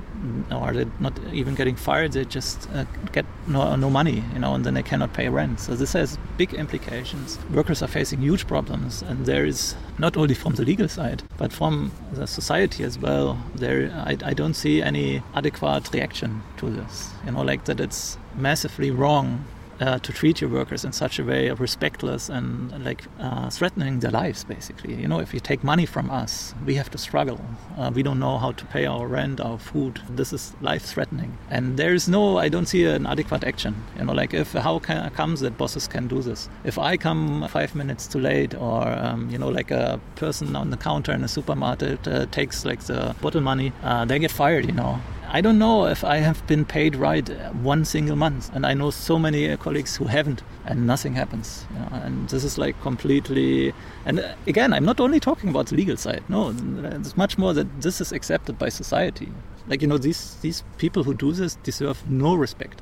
[0.51, 4.65] are not even getting fired; they just uh, get no, no money, you know, and
[4.65, 5.61] then they cannot pay rent.
[5.61, 7.39] So this has big implications.
[7.53, 11.53] Workers are facing huge problems, and there is not only from the legal side, but
[11.53, 13.39] from the society as well.
[13.55, 17.11] There, I, I don't see any adequate reaction to this.
[17.25, 19.45] You know, like that it's massively wrong
[19.81, 24.01] uh, to treat your workers in such a way of respectless and like uh, threatening
[24.01, 24.95] their lives basically.
[24.95, 27.41] You know if you take money from us we have to struggle.
[27.77, 30.01] Uh, we don't know how to pay our rent our food.
[30.09, 33.75] This is life threatening and there is no i don't see an adequate action.
[33.99, 36.49] You know like if how can, comes that bosses can do this?
[36.65, 40.71] If i come five minutes too late or um, you know like a person on
[40.71, 44.67] the counter in a supermarket uh, takes like the bottle money uh, they get fired
[44.67, 45.01] you know
[45.35, 48.93] I don't know if I have been paid right one single month, and I know
[48.93, 51.67] so many uh, colleagues who haven't, and nothing happens.
[51.73, 53.75] You know, and this is like completely.
[54.07, 56.23] And uh, again, I'm not only talking about the legal side.
[56.29, 59.29] No, it's much more that this is accepted by society.
[59.67, 62.81] Like you know, these these people who do this deserve no respect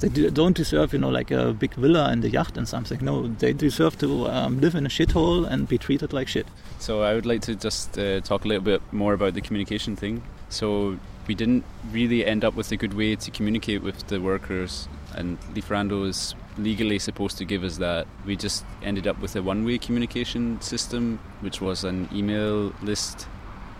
[0.00, 3.04] they don't deserve, you know, like a big villa and a yacht and something.
[3.04, 6.46] No, they deserve to um, live in a shithole and be treated like shit.
[6.78, 9.96] So I would like to just uh, talk a little bit more about the communication
[9.96, 10.22] thing.
[10.48, 14.88] So we didn't really end up with a good way to communicate with the workers,
[15.14, 18.06] and Lieferando is legally supposed to give us that.
[18.24, 23.22] We just ended up with a one way communication system, which was an email list,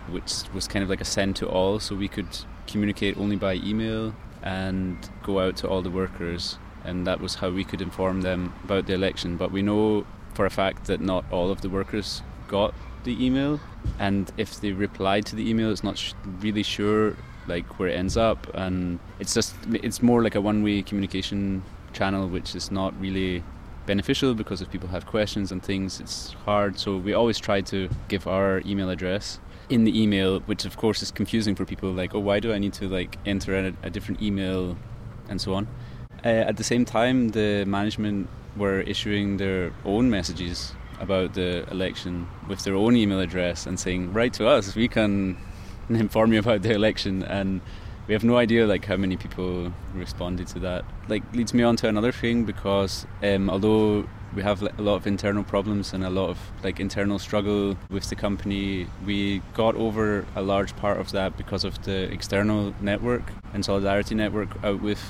[0.09, 2.27] which was kind of like a send to all, so we could
[2.67, 7.49] communicate only by email and go out to all the workers, and that was how
[7.49, 9.37] we could inform them about the election.
[9.37, 12.73] But we know for a fact that not all of the workers got
[13.03, 13.59] the email,
[13.99, 17.15] and if they replied to the email, it's not sh- really sure
[17.47, 22.27] like where it ends up, and it's just it's more like a one-way communication channel,
[22.27, 23.43] which is not really
[23.85, 26.79] beneficial because if people have questions and things, it's hard.
[26.79, 31.01] So we always try to give our email address in the email, which of course
[31.01, 31.91] is confusing for people.
[31.91, 34.77] Like, oh, why do I need to like enter a, a different email,
[35.29, 35.67] and so on.
[36.23, 42.27] Uh, at the same time, the management were issuing their own messages about the election
[42.47, 44.75] with their own email address and saying, "Write to us.
[44.75, 45.37] We can
[45.89, 47.61] inform you about the election." And
[48.07, 50.85] we have no idea like how many people responded to that.
[51.07, 55.07] Like leads me on to another thing because um, although we have a lot of
[55.07, 60.25] internal problems and a lot of like internal struggle with the company, we got over
[60.35, 65.01] a large part of that because of the external network and solidarity network out with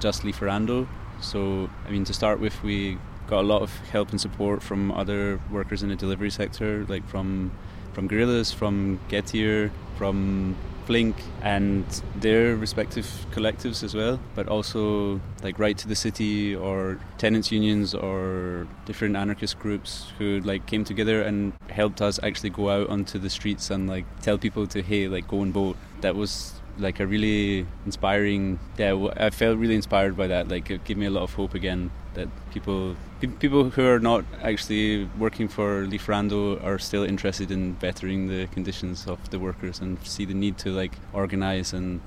[0.00, 0.88] Just Lieferando.
[1.20, 4.90] So I mean to start with, we got a lot of help and support from
[4.92, 7.52] other workers in the delivery sector, like from
[7.92, 11.84] from Gorillas from Getir, from Flink and
[12.16, 17.94] their respective collectives as well, but also like Right to the City or tenants unions
[17.94, 23.18] or different anarchist groups who like came together and helped us actually go out onto
[23.18, 25.76] the streets and like tell people to hey like go and vote.
[26.00, 30.84] That was like a really inspiring yeah I felt really inspired by that like it
[30.84, 32.96] gave me a lot of hope again that people
[33.38, 39.06] people who are not actually working for Lieferando are still interested in bettering the conditions
[39.06, 42.00] of the workers and see the need to like organize and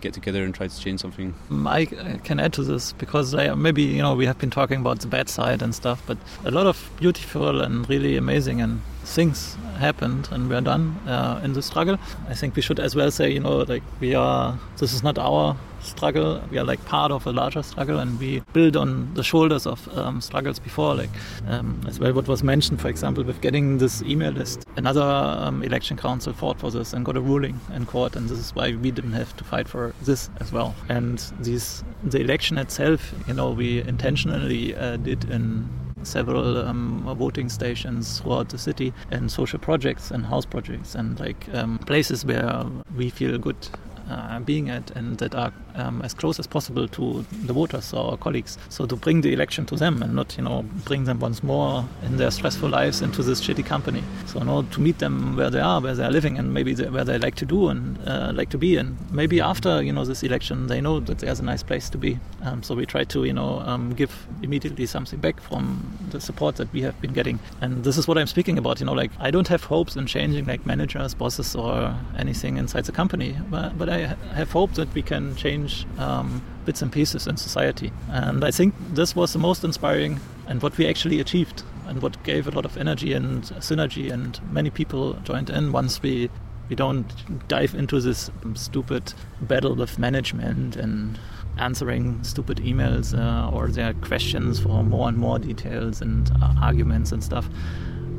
[0.00, 1.34] get together and try to change something.
[1.66, 1.86] I
[2.24, 5.28] can add to this because maybe you know we have been talking about the bad
[5.28, 10.48] side and stuff, but a lot of beautiful and really amazing and things happened and
[10.48, 11.98] we're done uh, in the struggle.
[12.28, 15.18] I think we should as well say, you know, like we are, this is not
[15.18, 16.42] our struggle.
[16.50, 19.86] We are like part of a larger struggle and we build on the shoulders of
[19.96, 21.10] um, struggles before, like
[21.48, 24.64] um, as well what was mentioned, for example, with getting this email list.
[24.76, 28.38] Another um, election council fought for this and got a ruling in court and this
[28.38, 30.74] is why we didn't have to fight for this as well.
[30.88, 35.68] And these, the election itself, you know, we intentionally uh, did in
[36.02, 41.46] several um, voting stations throughout the city and social projects and house projects and like
[41.54, 42.64] um, places where
[42.96, 43.68] we feel good
[44.10, 48.12] uh, being at and that are um, as close as possible to the voters or
[48.12, 48.58] our colleagues.
[48.68, 51.84] So to bring the election to them and not, you know, bring them once more
[52.04, 54.02] in their stressful lives into this shitty company.
[54.26, 56.88] So, know, to meet them where they are, where they are living, and maybe they,
[56.88, 58.76] where they like to do and uh, like to be.
[58.76, 61.98] And maybe after, you know, this election, they know that there's a nice place to
[61.98, 62.18] be.
[62.42, 66.56] Um, so we try to, you know, um, give immediately something back from the support
[66.56, 67.38] that we have been getting.
[67.60, 68.80] And this is what I'm speaking about.
[68.80, 72.84] You know, like I don't have hopes in changing like managers, bosses, or anything inside
[72.84, 75.59] the company, but, but I have hope that we can change
[75.98, 77.92] um, bits and pieces in society.
[78.10, 82.22] And I think this was the most inspiring and what we actually achieved and what
[82.22, 86.30] gave a lot of energy and synergy and many people joined in once we
[86.68, 91.18] we don't dive into this stupid battle with management and
[91.58, 97.10] answering stupid emails uh, or their questions for more and more details and uh, arguments
[97.10, 97.48] and stuff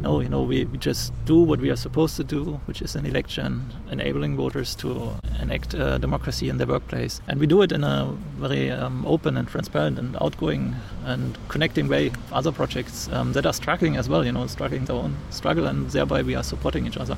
[0.01, 2.95] no, you know, we, we just do what we are supposed to do, which is
[2.95, 7.21] an election, enabling voters to enact uh, democracy in their workplace.
[7.27, 11.87] And we do it in a very um, open and transparent and outgoing and connecting
[11.87, 15.67] way other projects um, that are struggling as well, you know, struggling their own struggle,
[15.67, 17.15] and thereby we are supporting each other.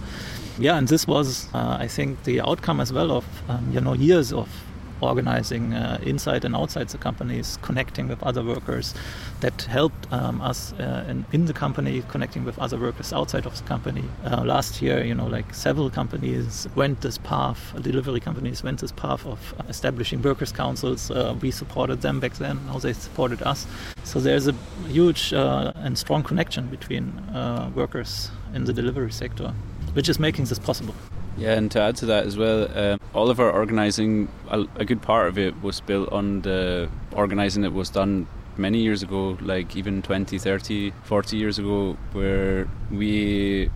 [0.60, 3.94] Yeah, and this was, uh, I think, the outcome as well of, um, you know,
[3.94, 4.50] years of
[5.04, 8.94] organizing uh, inside and outside the companies, connecting with other workers
[9.42, 13.58] that helped um, us uh, in, in, the company, connecting with other workers outside of
[13.58, 14.04] the company.
[14.26, 18.92] Uh, last year, you know, like several companies went this path, delivery companies went this
[18.92, 21.12] path of establishing workers' councils.
[21.12, 23.68] Uh, we supported them back then, now they supported us.
[24.04, 24.54] So there's a
[24.88, 29.54] huge uh, and strong connection between uh, workers in the delivery sector,
[29.94, 30.96] which is making this possible.
[31.38, 34.86] Yeah, and to add to that as well, uh, all of our organising, a, a,
[34.86, 39.38] good part of it was built on the organising that was done many years ago,
[39.42, 43.70] like even 20, 30, 40 years ago, where we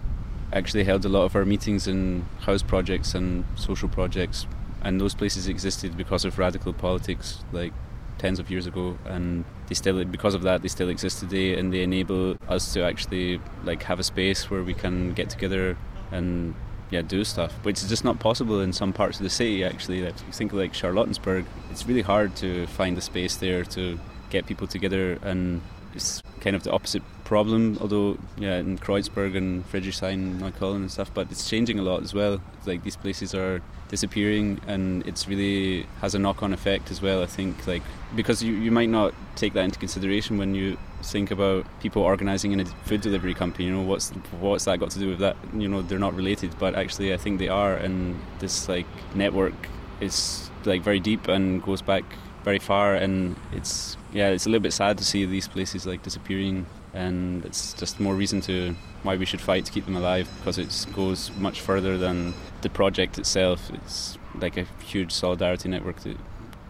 [0.53, 4.45] actually held a lot of our meetings in house projects and social projects,
[4.83, 7.73] and those places existed because of radical politics, like
[8.19, 11.73] tens of years ago, and they still, because of that, they still exist today, and
[11.73, 15.75] they enable us to actually like have a space where we can get together
[16.11, 16.53] and
[16.89, 19.63] yeah do stuff, which is just not possible in some parts of the city.
[19.63, 23.99] Actually, if you think like Charlottenburg, it's really hard to find a space there to
[24.29, 25.61] get people together, and
[25.93, 31.11] it's kind of the opposite problem, although yeah, in Kreuzberg and Friedrichshain, Neukölln and stuff,
[31.13, 32.41] but it's changing a lot as well.
[32.65, 37.21] Like these places are disappearing, and it's really has a knock-on effect as well.
[37.21, 37.83] I think like
[38.15, 42.51] because you, you might not take that into consideration when you think about people organizing
[42.51, 45.37] in a food delivery company you know what's what's that got to do with that?
[45.53, 49.53] You know they're not related but actually I think they are and this like network
[50.01, 52.03] is like very deep and goes back
[52.43, 56.03] very far and it's yeah it's a little bit sad to see these places like
[56.03, 60.27] disappearing and it's just more reason to why we should fight to keep them alive
[60.39, 63.69] because it goes much further than the project itself.
[63.73, 66.17] It's like a huge solidarity network that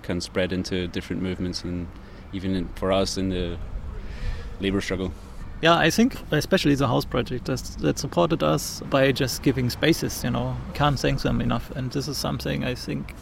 [0.04, 1.88] can spread into different movements and
[2.34, 3.58] even for us in the
[4.60, 5.12] labor struggle.
[5.62, 10.30] Yeah, I think especially the house project that supported us by just giving spaces, you
[10.30, 11.72] know, can't thank them enough.
[11.72, 13.16] And this is something I think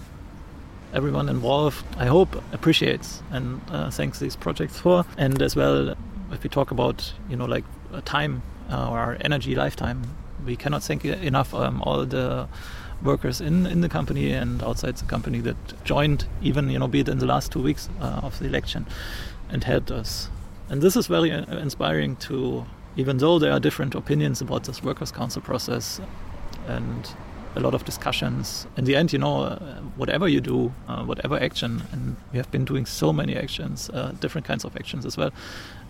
[0.93, 5.05] everyone involved, I hope, appreciates and uh, thanks these projects for.
[5.17, 5.95] And as well,
[6.31, 7.63] if we talk about, you know, like
[8.03, 10.03] time uh, or energy lifetime,
[10.45, 12.49] we cannot thank enough um, all the
[13.01, 15.55] workers in, in the company and outside the company that
[15.85, 18.85] joined, even, you know, be it in the last two weeks uh, of the election
[19.49, 20.29] and helped us
[20.69, 22.65] and this is very uh, inspiring to,
[22.97, 26.01] even though there are different opinions about this workers' council process
[26.67, 27.13] and
[27.55, 28.67] a lot of discussions.
[28.75, 29.59] In the end, you know, uh,
[29.95, 34.13] whatever you do, uh, whatever action, and we have been doing so many actions, uh,
[34.19, 35.31] different kinds of actions as well.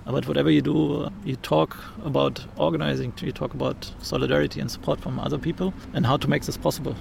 [0.05, 5.01] But whatever you do, uh, you talk about organizing, you talk about solidarity and support
[5.01, 6.95] from other people and how to make this possible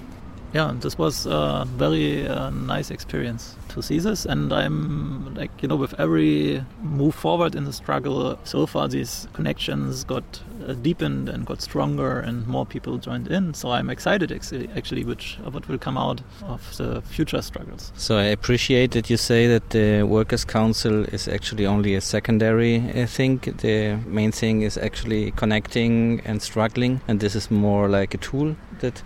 [0.55, 4.25] yeah, this was a very uh, nice experience to see this.
[4.25, 9.27] And I'm like, you know, with every move forward in the struggle, so far these
[9.33, 10.23] connections got
[10.65, 13.53] uh, deepened and got stronger, and more people joined in.
[13.53, 17.91] So I'm excited actually, which what will come out of the future struggles.
[17.97, 22.77] So I appreciate that you say that the Workers' Council is actually only a secondary
[22.77, 23.39] uh, thing.
[23.39, 28.55] The main thing is actually connecting and struggling, and this is more like a tool
[28.79, 29.03] that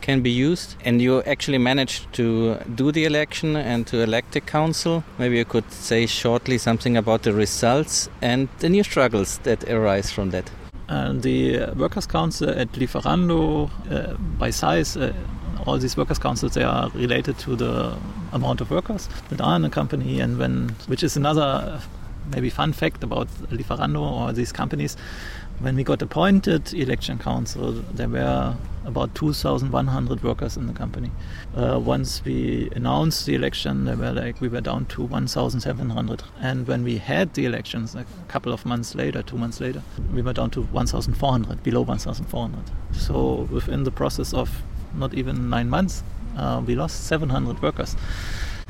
[0.00, 0.76] can be used.
[0.84, 5.04] And you actually managed to do the election and to elect a council.
[5.18, 10.10] Maybe you could say shortly something about the results and the new struggles that arise
[10.10, 10.50] from that.
[10.88, 15.12] Uh, the Workers' Council at Lieferando, uh, by size, uh,
[15.66, 17.96] all these workers' councils they are related to the
[18.32, 21.80] amount of workers that are in a company, and when which is another
[22.32, 24.96] maybe fun fact about Lieferando or these companies
[25.60, 28.54] when we got appointed election council, there were
[28.86, 31.10] about 2,100 workers in the company.
[31.54, 36.22] Uh, once we announced the election, there were like we were down to 1,700.
[36.40, 39.82] And when we had the elections, a couple of months later, two months later,
[40.14, 42.64] we were down to 1,400, below 1,400.
[42.92, 44.62] So within the process of
[44.94, 46.02] not even nine months,
[46.36, 47.96] uh, we lost 700 workers.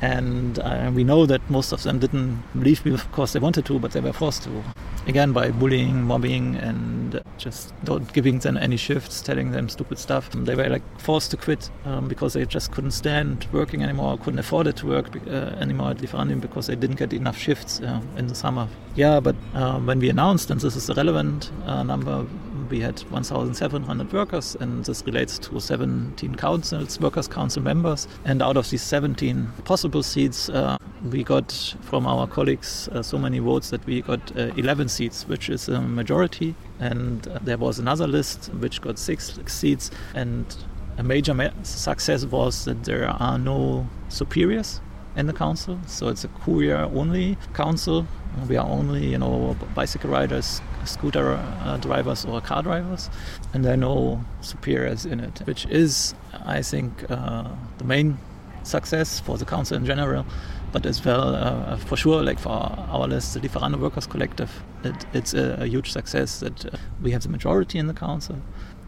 [0.01, 3.91] And uh, we know that most of them didn't leave because they wanted to, but
[3.91, 4.63] they were forced to.
[5.07, 10.29] Again, by bullying, mobbing, and just not giving them any shifts, telling them stupid stuff.
[10.31, 14.39] They were like forced to quit um, because they just couldn't stand working anymore, couldn't
[14.39, 18.01] afford it to work uh, anymore at Lieferando because they didn't get enough shifts uh,
[18.17, 18.67] in the summer.
[18.95, 22.25] Yeah, but uh, when we announced, and this is the relevant uh, number,
[22.71, 28.07] we had 1,700 workers, and this relates to 17 councils, workers' council members.
[28.25, 30.77] And out of these 17 possible seats, uh,
[31.11, 35.27] we got from our colleagues uh, so many votes that we got uh, 11 seats,
[35.27, 36.55] which is a majority.
[36.79, 39.91] And uh, there was another list which got six seats.
[40.15, 40.55] And
[40.97, 44.81] a major ma- success was that there are no superiors
[45.15, 45.79] in the council.
[45.87, 48.07] So it's a courier only council.
[48.47, 53.09] We are only, you know, bicycle riders, scooter uh, drivers, or car drivers,
[53.53, 58.17] and there are no superiors in it, which is, I think, uh, the main
[58.63, 60.25] success for the council in general.
[60.71, 65.05] But as well, uh, for sure, like for our list, the Lieferando Workers Collective, it,
[65.13, 68.37] it's a, a, huge success that uh, we have the majority in the council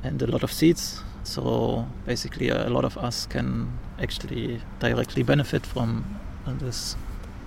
[0.02, 5.66] and a lot of seats so basically, a lot of us can actually directly benefit
[5.66, 6.96] from this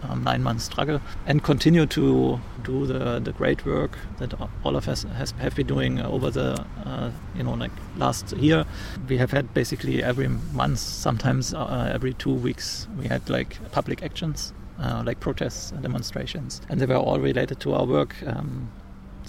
[0.03, 4.34] um, nine month struggle and continue to do the, the great work that
[4.64, 8.64] all of us has, have been doing over the uh, you know like last year.
[9.09, 14.03] We have had basically every month sometimes uh, every two weeks we had like public
[14.03, 16.61] actions uh, like protests and demonstrations.
[16.68, 18.70] And they were all related to our work um,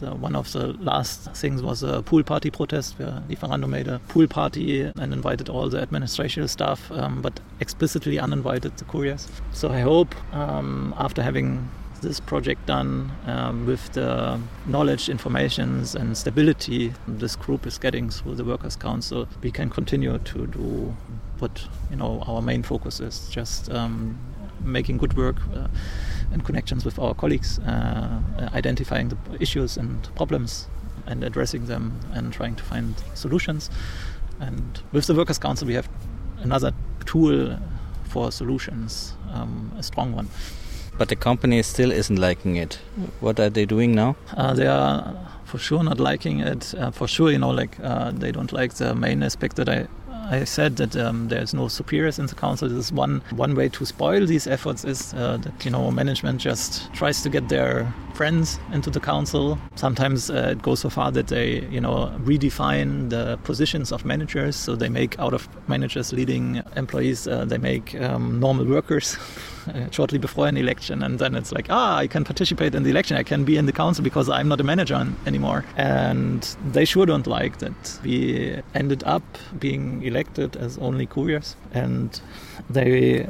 [0.04, 4.00] uh, one of the last things was a pool party protest where Lieferando made a
[4.08, 9.28] pool party and invited all the administrative staff, um, but explicitly uninvited the couriers.
[9.52, 11.70] So I hope um, after having
[12.02, 18.36] this project done um, with the knowledge, informations, and stability this group is getting through
[18.36, 20.96] the Workers' Council, we can continue to do
[21.40, 24.18] what you know our main focus is, just um,
[24.62, 25.38] making good work.
[25.56, 25.68] Uh,
[26.32, 28.22] in connections with our colleagues, uh,
[28.54, 30.68] identifying the issues and problems
[31.06, 33.70] and addressing them and trying to find solutions.
[34.40, 35.90] And with the Workers' Council, we have
[36.40, 36.74] another
[37.06, 37.58] tool
[38.04, 40.30] for solutions, um, a strong one.
[40.98, 42.80] But the company still isn't liking it.
[43.20, 44.16] What are they doing now?
[44.36, 45.16] Uh, they are
[45.46, 46.74] for sure not liking it.
[46.76, 49.88] Uh, for sure, you know, like uh, they don't like the main aspect that I
[50.30, 52.68] I said that um, there's no superiors in the council.
[52.68, 56.42] This is one one way to spoil these efforts is uh, that you know management
[56.42, 59.58] just tries to get their friends into the council.
[59.76, 64.56] Sometimes uh, it goes so far that they you know redefine the positions of managers.
[64.56, 69.18] So they make out of managers leading employees, uh, they make um, normal workers.
[69.92, 73.18] Shortly before an election, and then it's like, ah, I can participate in the election.
[73.18, 75.66] I can be in the council because I'm not a manager anymore.
[75.76, 79.24] And they sure don't like that we ended up
[79.60, 82.20] being elected as only couriers, and
[82.70, 83.28] they.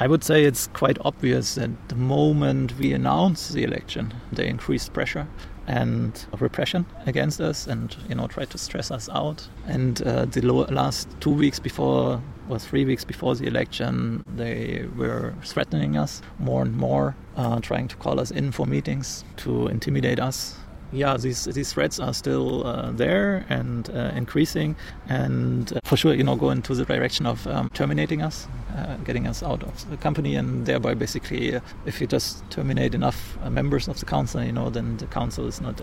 [0.00, 4.92] I would say it's quite obvious that the moment we announced the election, they increased
[4.92, 5.28] pressure
[5.66, 10.42] and repression against us and you know tried to stress us out and uh, the
[10.42, 16.62] last two weeks before or three weeks before the election they were threatening us more
[16.62, 20.56] and more uh, trying to call us in for meetings to intimidate us
[20.92, 24.76] yeah, these these threats are still uh, there and uh, increasing,
[25.08, 28.96] and uh, for sure, you know, go into the direction of um, terminating us, uh,
[28.98, 33.38] getting us out of the company, and thereby basically, uh, if you just terminate enough
[33.48, 35.80] members of the council, you know, then the council is not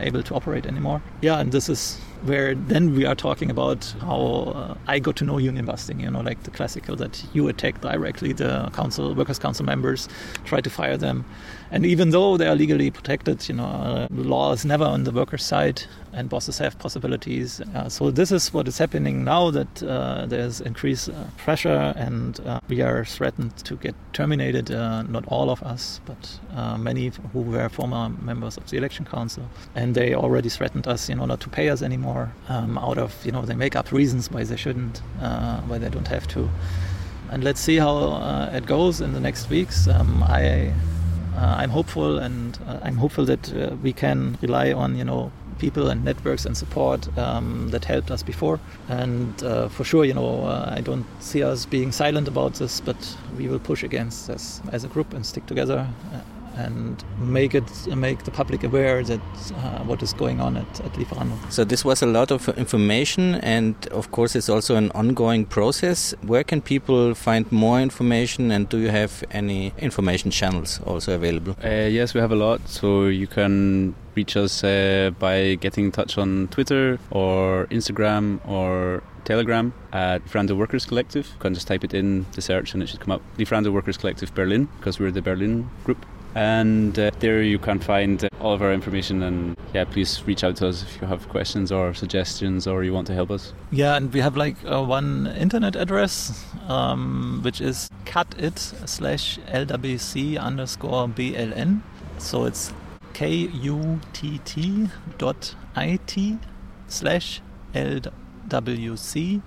[0.00, 1.02] able to operate anymore.
[1.22, 5.24] Yeah, and this is where then we are talking about how uh, I got to
[5.24, 9.38] know union busting, you know, like the classical that you attack directly the council, workers'
[9.38, 10.08] council members,
[10.44, 11.24] try to fire them.
[11.70, 15.12] And even though they are legally protected, you know, uh, law is never on the
[15.12, 17.60] workers' side and bosses have possibilities.
[17.60, 22.40] Uh, so this is what is happening now that uh, there's increased uh, pressure and
[22.40, 24.70] uh, we are threatened to get terminated.
[24.70, 26.40] not all of us, but
[26.78, 29.48] many who were former members of the election council.
[29.74, 32.09] And they already threatened us, you know, not to pay us anymore
[32.48, 35.88] um, out of you know they make up reasons why they shouldn't uh, why they
[35.88, 36.48] don't have to.
[37.30, 39.86] And let's see how uh, it goes in the next weeks.
[39.86, 40.72] Um, I
[41.36, 45.30] uh, I'm hopeful and uh, I'm hopeful that uh, we can rely on you know
[45.58, 48.58] people and networks and support um, that helped us before.
[48.88, 53.16] And uh, for sure you know I don't see us being silent about this but
[53.38, 55.86] we will push against this as a group and stick together
[56.56, 59.20] and make it make the public aware that
[59.54, 61.36] uh, what is going on at, at Lieferando.
[61.50, 66.14] So this was a lot of information, and of course it's also an ongoing process.
[66.22, 71.56] Where can people find more information, and do you have any information channels also available?
[71.64, 72.60] Uh, yes, we have a lot.
[72.68, 79.02] So you can reach us uh, by getting in touch on Twitter or Instagram or
[79.24, 81.26] Telegram at Lieferando Workers Collective.
[81.26, 83.22] You can just type it in the search and it should come up.
[83.38, 86.04] Lieferando Workers Collective Berlin because we're the Berlin group
[86.34, 90.44] and uh, there you can find uh, all of our information and yeah please reach
[90.44, 93.52] out to us if you have questions or suggestions or you want to help us.
[93.70, 98.58] Yeah and we have like uh, one internet address um, which is cutit
[98.88, 101.80] slash lwc underscore bln
[102.18, 102.72] so it's
[103.12, 106.38] k-u-t-t dot it
[106.86, 107.40] slash
[107.74, 109.42] lwc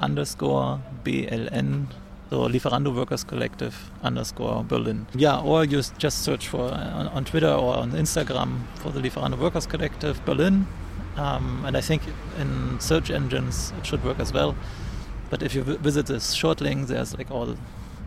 [0.00, 1.86] underscore bln
[2.34, 5.06] so Lieferando Workers Collective underscore Berlin.
[5.14, 9.00] Yeah, or you just search for uh, on, on, Twitter or on Instagram for the
[9.00, 10.66] Lieferando Workers Collective Berlin.
[11.16, 12.02] Um, and I think
[12.40, 14.56] in search engines it should work as well.
[15.30, 17.56] But if you visit this short link, there's like all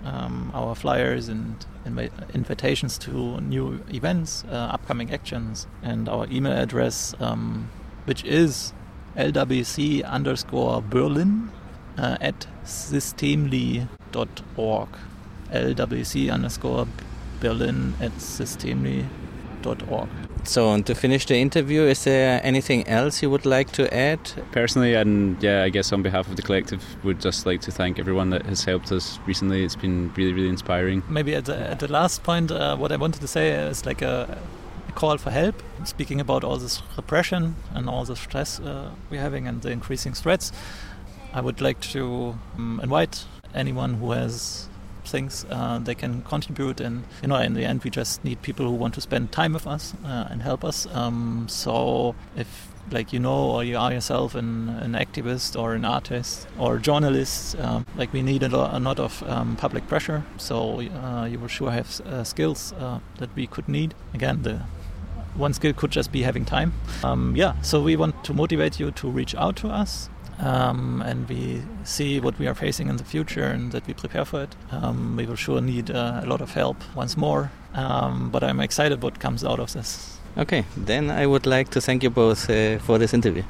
[0.03, 6.51] um, our flyers and inv invitations to new events, uh, upcoming actions, and our email
[6.51, 7.69] address, um,
[8.03, 8.73] which is
[9.15, 11.49] lwc underscore Berlin
[11.97, 14.89] uh, at systemli systemli.org.
[15.51, 16.87] LWC underscore
[17.39, 20.09] Berlin at systemli.org.
[20.43, 24.19] So, and to finish the interview, is there anything else you would like to add?
[24.51, 27.99] Personally, and yeah, I guess on behalf of the collective, would just like to thank
[27.99, 29.63] everyone that has helped us recently.
[29.65, 31.03] It's been really, really inspiring.
[31.09, 34.01] Maybe at the, at the last point, uh, what I wanted to say is like
[34.01, 34.37] a,
[34.87, 35.61] a, call for help.
[35.83, 40.13] Speaking about all this repression and all the stress uh, we're having and the increasing
[40.13, 40.51] threats,
[41.33, 44.69] I would like to um, invite anyone who has
[45.07, 48.65] things uh, they can contribute and you know in the end we just need people
[48.65, 53.11] who want to spend time with us uh, and help us um, so if like
[53.11, 57.85] you know or you are yourself an, an activist or an artist or journalist um,
[57.95, 61.47] like we need a lot, a lot of um, public pressure so uh, you will
[61.47, 64.61] sure have uh, skills uh, that we could need again the
[65.37, 66.73] one skill could just be having time.
[67.03, 70.09] Um, yeah, so we want to motivate you to reach out to us.
[70.39, 74.25] Um, and we see what we are facing in the future and that we prepare
[74.25, 74.55] for it.
[74.71, 78.59] Um, we will sure need uh, a lot of help once more, um, but I'm
[78.59, 80.19] excited what comes out of this.
[80.37, 83.43] Okay, then I would like to thank you both uh, for this interview.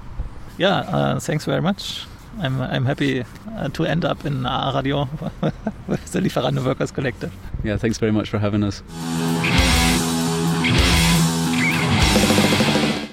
[0.57, 2.05] Yeah, uh, thanks very much.
[2.39, 3.25] I'm, I'm happy
[3.57, 5.09] uh, to end up in A Radio
[5.88, 7.33] with the Lieferando Workers Collective.
[7.63, 8.81] Yeah, thanks very much for having us.